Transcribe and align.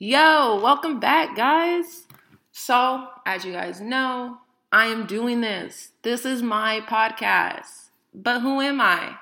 Yo, 0.00 0.60
welcome 0.62 1.00
back, 1.00 1.34
guys. 1.34 2.04
So, 2.52 3.08
as 3.26 3.44
you 3.44 3.50
guys 3.50 3.80
know, 3.80 4.38
I 4.70 4.86
am 4.86 5.06
doing 5.06 5.40
this. 5.40 5.90
This 6.02 6.24
is 6.24 6.40
my 6.40 6.82
podcast. 6.82 7.88
But 8.14 8.38
who 8.38 8.60
am 8.60 8.80
I? 8.80 9.16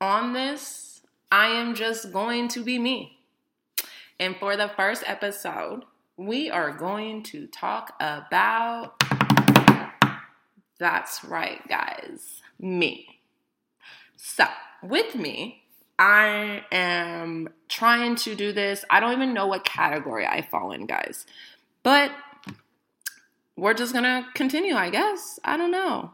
On 0.00 0.32
this, 0.32 1.02
I 1.30 1.50
am 1.50 1.76
just 1.76 2.12
going 2.12 2.48
to 2.48 2.64
be 2.64 2.80
me. 2.80 3.20
And 4.18 4.34
for 4.34 4.56
the 4.56 4.66
first 4.66 5.04
episode, 5.06 5.84
we 6.16 6.50
are 6.50 6.72
going 6.72 7.22
to 7.22 7.46
talk 7.46 7.94
about 8.00 9.00
that's 10.80 11.22
right, 11.22 11.60
guys, 11.68 12.42
me. 12.58 13.20
So, 14.16 14.46
with 14.82 15.14
me, 15.14 15.62
I 15.98 16.64
am 16.70 17.48
trying 17.68 18.16
to 18.16 18.34
do 18.34 18.52
this. 18.52 18.84
I 18.88 19.00
don't 19.00 19.12
even 19.12 19.34
know 19.34 19.46
what 19.46 19.64
category 19.64 20.26
I 20.26 20.42
fall 20.42 20.70
in, 20.70 20.86
guys. 20.86 21.26
But 21.82 22.12
we're 23.56 23.74
just 23.74 23.92
gonna 23.92 24.28
continue, 24.34 24.74
I 24.74 24.90
guess. 24.90 25.40
I 25.44 25.56
don't 25.56 25.72
know. 25.72 26.12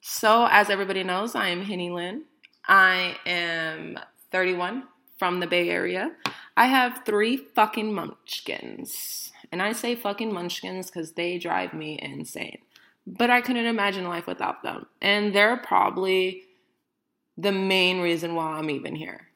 So, 0.00 0.48
as 0.50 0.70
everybody 0.70 1.04
knows, 1.04 1.34
I 1.34 1.48
am 1.48 1.62
Henny 1.62 1.90
Lynn. 1.90 2.24
I 2.66 3.16
am 3.26 3.98
31 4.30 4.84
from 5.18 5.40
the 5.40 5.46
Bay 5.46 5.68
Area. 5.68 6.12
I 6.56 6.66
have 6.66 7.02
three 7.04 7.36
fucking 7.36 7.92
munchkins. 7.92 9.32
And 9.52 9.60
I 9.60 9.72
say 9.72 9.94
fucking 9.94 10.32
munchkins 10.32 10.86
because 10.86 11.12
they 11.12 11.38
drive 11.38 11.74
me 11.74 11.98
insane. 12.00 12.58
But 13.06 13.28
I 13.28 13.40
couldn't 13.40 13.66
imagine 13.66 14.04
life 14.04 14.26
without 14.26 14.62
them. 14.62 14.86
And 15.02 15.34
they're 15.34 15.56
probably 15.56 16.44
the 17.40 17.52
main 17.52 18.00
reason 18.00 18.34
why 18.34 18.58
I'm 18.58 18.70
even 18.70 18.94
here. 18.94 19.28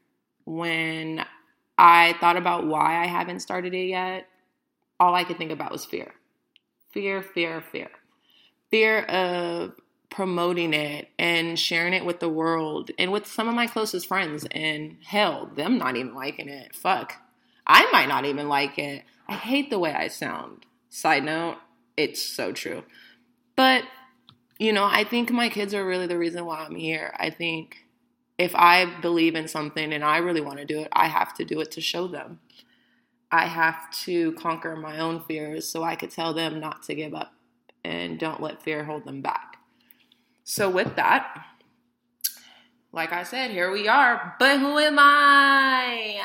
When 0.44 1.24
I 1.78 2.14
thought 2.20 2.36
about 2.36 2.66
why 2.66 3.02
I 3.02 3.06
haven't 3.06 3.40
started 3.40 3.74
it 3.74 3.86
yet, 3.86 4.28
all 5.00 5.14
I 5.14 5.24
could 5.24 5.38
think 5.38 5.50
about 5.50 5.72
was 5.72 5.84
fear. 5.84 6.12
Fear, 6.92 7.22
fear, 7.22 7.60
fear. 7.60 7.90
Fear 8.70 9.00
of 9.04 9.72
promoting 10.10 10.74
it 10.74 11.08
and 11.18 11.58
sharing 11.58 11.92
it 11.92 12.04
with 12.04 12.20
the 12.20 12.28
world 12.28 12.90
and 12.98 13.10
with 13.10 13.26
some 13.26 13.48
of 13.48 13.54
my 13.54 13.66
closest 13.66 14.06
friends. 14.06 14.46
And 14.50 14.98
hell, 15.04 15.50
them 15.54 15.78
not 15.78 15.96
even 15.96 16.14
liking 16.14 16.48
it. 16.48 16.74
Fuck. 16.74 17.14
I 17.66 17.90
might 17.90 18.08
not 18.08 18.26
even 18.26 18.48
like 18.48 18.78
it. 18.78 19.02
I 19.26 19.34
hate 19.34 19.70
the 19.70 19.78
way 19.78 19.92
I 19.92 20.08
sound. 20.08 20.66
Side 20.90 21.24
note, 21.24 21.56
it's 21.96 22.22
so 22.22 22.52
true. 22.52 22.84
But, 23.56 23.84
you 24.58 24.72
know, 24.72 24.84
I 24.84 25.04
think 25.04 25.30
my 25.30 25.48
kids 25.48 25.72
are 25.72 25.86
really 25.86 26.06
the 26.06 26.18
reason 26.18 26.44
why 26.44 26.58
I'm 26.58 26.76
here. 26.76 27.14
I 27.18 27.30
think 27.30 27.78
if 28.38 28.54
I 28.54 28.86
believe 29.00 29.34
in 29.34 29.48
something 29.48 29.92
and 29.92 30.04
I 30.04 30.18
really 30.18 30.40
want 30.40 30.58
to 30.58 30.64
do 30.64 30.80
it, 30.80 30.88
I 30.92 31.06
have 31.06 31.34
to 31.34 31.44
do 31.44 31.60
it 31.60 31.70
to 31.72 31.80
show 31.80 32.08
them. 32.08 32.40
I 33.30 33.46
have 33.46 33.90
to 34.04 34.32
conquer 34.32 34.76
my 34.76 34.98
own 34.98 35.20
fears 35.20 35.68
so 35.68 35.82
I 35.82 35.96
could 35.96 36.10
tell 36.10 36.34
them 36.34 36.60
not 36.60 36.82
to 36.84 36.94
give 36.94 37.14
up 37.14 37.32
and 37.84 38.18
don't 38.18 38.40
let 38.40 38.62
fear 38.62 38.84
hold 38.84 39.04
them 39.04 39.20
back. 39.20 39.58
So, 40.44 40.68
with 40.68 40.96
that, 40.96 41.44
like 42.92 43.12
I 43.12 43.22
said, 43.22 43.50
here 43.50 43.72
we 43.72 43.88
are. 43.88 44.36
But 44.38 44.60
who 44.60 44.78
am 44.78 44.96
I? 44.98 46.20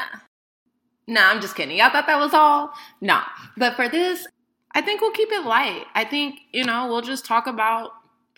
Nah, 1.07 1.29
I'm 1.29 1.41
just 1.41 1.55
kidding. 1.55 1.77
Y'all 1.77 1.89
thought 1.89 2.05
that 2.05 2.19
was 2.19 2.33
all? 2.33 2.71
Nah. 3.01 3.23
But 3.57 3.75
for 3.75 3.89
this, 3.89 4.27
I 4.73 4.81
think 4.81 5.01
we'll 5.01 5.11
keep 5.11 5.31
it 5.31 5.45
light. 5.45 5.85
I 5.95 6.05
think, 6.05 6.41
you 6.53 6.63
know, 6.63 6.87
we'll 6.87 7.01
just 7.01 7.25
talk 7.25 7.47
about 7.47 7.91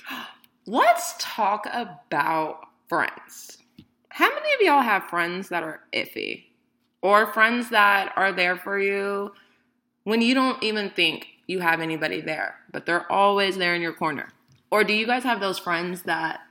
let's 0.66 1.16
talk 1.20 1.68
about 1.74 2.68
friends. 2.88 3.58
How 4.14 4.30
many 4.30 4.54
of 4.56 4.62
y'all 4.62 4.82
have 4.82 5.06
friends 5.06 5.50
that 5.50 5.64
are 5.64 5.82
iffy? 5.94 6.46
Or 7.02 7.26
friends 7.26 7.70
that 7.70 8.12
are 8.16 8.32
there 8.32 8.58
for 8.58 8.78
you 8.78 9.32
when 10.04 10.22
you 10.22 10.34
don't 10.34 10.62
even 10.62 10.90
think 10.90 11.28
you 11.48 11.60
have 11.60 11.80
anybody 11.80 12.22
there, 12.22 12.56
but 12.72 12.86
they're 12.86 13.10
always 13.12 13.58
there 13.58 13.74
in 13.74 13.82
your 13.82 13.94
corner? 13.94 14.30
Or 14.70 14.84
do 14.84 14.94
you 14.94 15.06
guys 15.06 15.24
have 15.24 15.40
those 15.40 15.58
friends 15.58 16.04
that 16.04 16.42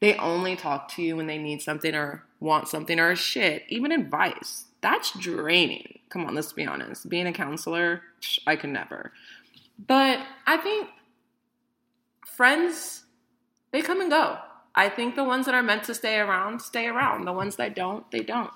they 0.00 0.16
only 0.16 0.56
talk 0.56 0.88
to 0.94 1.02
you 1.02 1.16
when 1.16 1.26
they 1.26 1.38
need 1.38 1.62
something 1.62 1.94
or 1.94 2.24
want 2.40 2.68
something 2.68 2.98
or 2.98 3.14
shit, 3.16 3.62
even 3.68 3.92
advice? 3.92 4.64
That's 4.80 5.16
draining. 5.18 6.00
Come 6.08 6.26
on, 6.26 6.34
let's 6.34 6.52
be 6.52 6.66
honest. 6.66 7.08
Being 7.08 7.26
a 7.26 7.32
counselor, 7.32 8.02
I 8.46 8.56
could 8.56 8.70
never. 8.70 9.12
But 9.86 10.20
I 10.46 10.56
think 10.56 10.88
friends, 12.26 13.04
they 13.70 13.82
come 13.82 14.00
and 14.00 14.10
go. 14.10 14.38
I 14.78 14.88
think 14.88 15.16
the 15.16 15.24
ones 15.24 15.46
that 15.46 15.56
are 15.56 15.62
meant 15.62 15.82
to 15.84 15.94
stay 15.94 16.20
around, 16.20 16.62
stay 16.62 16.86
around. 16.86 17.24
The 17.24 17.32
ones 17.32 17.56
that 17.56 17.74
don't, 17.74 18.08
they 18.12 18.20
don't. 18.20 18.52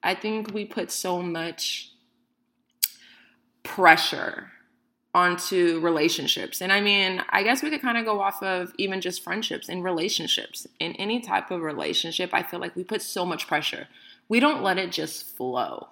I 0.00 0.14
think 0.14 0.54
we 0.54 0.64
put 0.64 0.92
so 0.92 1.20
much 1.20 1.90
pressure 3.64 4.52
onto 5.12 5.80
relationships. 5.80 6.62
And 6.62 6.72
I 6.72 6.80
mean, 6.80 7.20
I 7.30 7.42
guess 7.42 7.64
we 7.64 7.70
could 7.70 7.82
kind 7.82 7.98
of 7.98 8.04
go 8.04 8.20
off 8.20 8.40
of 8.44 8.74
even 8.78 9.00
just 9.00 9.24
friendships 9.24 9.68
and 9.68 9.82
relationships. 9.82 10.68
In 10.78 10.92
any 10.92 11.18
type 11.18 11.50
of 11.50 11.62
relationship, 11.62 12.30
I 12.32 12.44
feel 12.44 12.60
like 12.60 12.76
we 12.76 12.84
put 12.84 13.02
so 13.02 13.26
much 13.26 13.48
pressure. 13.48 13.88
We 14.28 14.38
don't 14.38 14.62
let 14.62 14.78
it 14.78 14.92
just 14.92 15.26
flow. 15.36 15.88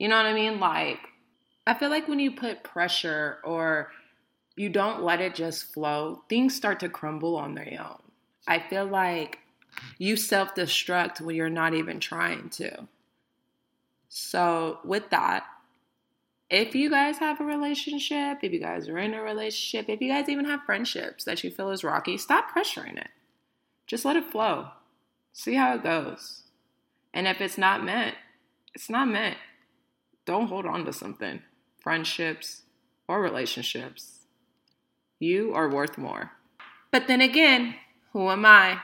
You 0.00 0.08
know 0.08 0.16
what 0.16 0.26
I 0.26 0.34
mean? 0.34 0.58
Like, 0.58 0.98
I 1.64 1.74
feel 1.74 1.90
like 1.90 2.08
when 2.08 2.18
you 2.18 2.32
put 2.32 2.64
pressure 2.64 3.38
or 3.44 3.92
you 4.56 4.68
don't 4.68 5.04
let 5.04 5.20
it 5.20 5.36
just 5.36 5.72
flow, 5.72 6.24
things 6.28 6.56
start 6.56 6.80
to 6.80 6.88
crumble 6.88 7.36
on 7.36 7.54
their 7.54 7.78
own. 7.80 8.09
I 8.46 8.58
feel 8.58 8.86
like 8.86 9.38
you 9.98 10.16
self 10.16 10.54
destruct 10.54 11.20
when 11.20 11.36
you're 11.36 11.48
not 11.48 11.74
even 11.74 12.00
trying 12.00 12.50
to. 12.50 12.88
So, 14.08 14.80
with 14.84 15.10
that, 15.10 15.44
if 16.50 16.74
you 16.74 16.90
guys 16.90 17.18
have 17.18 17.40
a 17.40 17.44
relationship, 17.44 18.38
if 18.42 18.52
you 18.52 18.58
guys 18.58 18.88
are 18.88 18.98
in 18.98 19.14
a 19.14 19.22
relationship, 19.22 19.88
if 19.88 20.00
you 20.00 20.10
guys 20.10 20.28
even 20.28 20.46
have 20.46 20.64
friendships 20.64 21.24
that 21.24 21.44
you 21.44 21.50
feel 21.50 21.70
is 21.70 21.84
rocky, 21.84 22.18
stop 22.18 22.50
pressuring 22.50 22.98
it. 22.98 23.08
Just 23.86 24.04
let 24.04 24.16
it 24.16 24.30
flow. 24.30 24.68
See 25.32 25.54
how 25.54 25.74
it 25.74 25.84
goes. 25.84 26.42
And 27.14 27.28
if 27.28 27.40
it's 27.40 27.58
not 27.58 27.84
meant, 27.84 28.16
it's 28.74 28.90
not 28.90 29.08
meant. 29.08 29.36
Don't 30.24 30.48
hold 30.48 30.66
on 30.66 30.84
to 30.84 30.92
something, 30.92 31.42
friendships 31.80 32.62
or 33.06 33.22
relationships. 33.22 34.26
You 35.20 35.54
are 35.54 35.68
worth 35.68 35.98
more. 35.98 36.32
But 36.90 37.06
then 37.06 37.20
again, 37.20 37.76
who 38.12 38.28
am 38.30 38.44
I? 38.46 38.80